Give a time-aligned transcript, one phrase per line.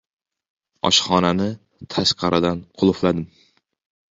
[0.89, 1.49] Oshxonani
[1.97, 3.25] tashqaridan qulfladim.